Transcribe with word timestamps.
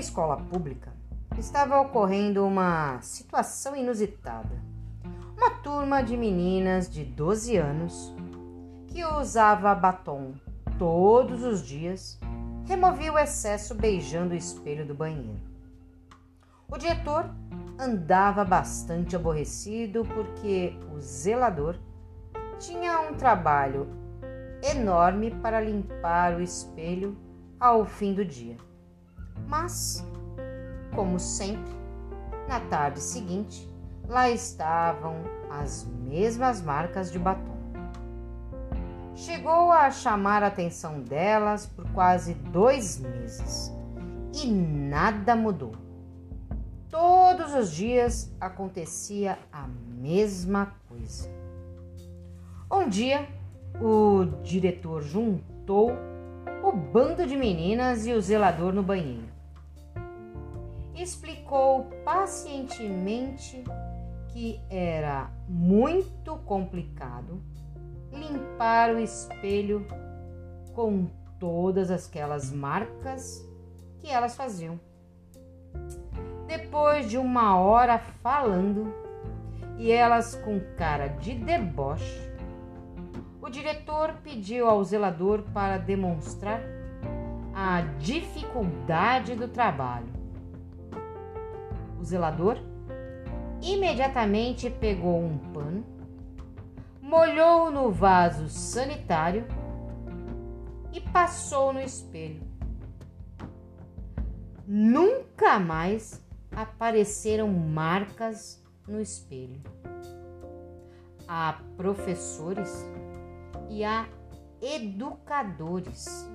escola 0.00 0.36
pública 0.36 0.92
estava 1.38 1.80
ocorrendo 1.80 2.46
uma 2.46 3.00
situação 3.00 3.74
inusitada. 3.74 4.62
Uma 5.36 5.50
turma 5.50 6.02
de 6.02 6.16
meninas 6.16 6.88
de 6.88 7.04
12 7.04 7.56
anos 7.56 8.14
que 8.86 9.04
usava 9.04 9.74
batom 9.74 10.34
todos 10.78 11.42
os 11.42 11.62
dias 11.62 12.18
removia 12.66 13.12
o 13.12 13.18
excesso 13.18 13.74
beijando 13.74 14.32
o 14.32 14.36
espelho 14.36 14.86
do 14.86 14.94
banheiro. 14.94 15.40
O 16.68 16.78
diretor 16.78 17.28
andava 17.78 18.44
bastante 18.44 19.16
aborrecido 19.16 20.04
porque 20.04 20.76
o 20.94 21.00
zelador 21.00 21.76
tinha 22.58 23.00
um 23.00 23.14
trabalho 23.14 23.88
enorme 24.62 25.30
para 25.30 25.60
limpar 25.60 26.34
o 26.34 26.40
espelho 26.40 27.16
ao 27.60 27.84
fim 27.84 28.14
do 28.14 28.24
dia. 28.24 28.56
Mas, 29.46 30.04
como 30.94 31.18
sempre, 31.18 31.72
na 32.48 32.60
tarde 32.60 33.00
seguinte, 33.00 33.68
lá 34.08 34.30
estavam 34.30 35.16
as 35.50 35.84
mesmas 35.84 36.60
marcas 36.60 37.10
de 37.10 37.18
batom. 37.18 37.54
Chegou 39.14 39.70
a 39.70 39.90
chamar 39.90 40.42
a 40.42 40.48
atenção 40.48 41.00
delas 41.00 41.66
por 41.66 41.88
quase 41.92 42.34
dois 42.34 42.98
meses 42.98 43.72
e 44.34 44.46
nada 44.50 45.36
mudou. 45.36 45.72
Todos 46.90 47.54
os 47.54 47.70
dias 47.70 48.34
acontecia 48.40 49.38
a 49.52 49.66
mesma 49.96 50.74
coisa. 50.88 51.28
Um 52.70 52.88
dia, 52.88 53.28
o 53.80 54.24
diretor 54.42 55.02
juntou 55.02 55.92
bando 56.76 57.26
de 57.26 57.36
meninas 57.36 58.06
e 58.06 58.12
o 58.12 58.20
zelador 58.20 58.72
no 58.72 58.82
banheiro. 58.82 59.28
Explicou 60.94 61.84
pacientemente 62.04 63.64
que 64.28 64.60
era 64.68 65.30
muito 65.48 66.36
complicado 66.38 67.40
limpar 68.12 68.94
o 68.94 68.98
espelho 68.98 69.86
com 70.74 71.06
todas 71.38 71.90
aquelas 71.90 72.50
marcas 72.50 73.46
que 74.00 74.08
elas 74.08 74.36
faziam. 74.36 74.78
Depois 76.46 77.08
de 77.08 77.16
uma 77.16 77.58
hora 77.58 77.98
falando 77.98 78.92
e 79.78 79.90
elas 79.90 80.34
com 80.36 80.60
cara 80.76 81.08
de 81.08 81.34
deboche, 81.34 82.33
o 83.44 83.50
diretor 83.50 84.14
pediu 84.22 84.66
ao 84.66 84.82
zelador 84.82 85.42
para 85.52 85.76
demonstrar 85.76 86.62
a 87.54 87.82
dificuldade 87.98 89.34
do 89.34 89.46
trabalho. 89.46 90.08
O 92.00 92.02
zelador 92.02 92.56
imediatamente 93.60 94.70
pegou 94.70 95.22
um 95.22 95.36
pano, 95.52 95.84
molhou 97.02 97.70
no 97.70 97.92
vaso 97.92 98.48
sanitário 98.48 99.46
e 100.90 100.98
passou 100.98 101.70
no 101.70 101.82
espelho. 101.82 102.40
Nunca 104.66 105.60
mais 105.60 106.18
apareceram 106.50 107.48
marcas 107.48 108.64
no 108.88 109.02
espelho. 109.02 109.60
Há 111.28 111.60
professores 111.76 112.86
e 113.68 113.84
há 113.84 114.06
educadores 114.60 116.28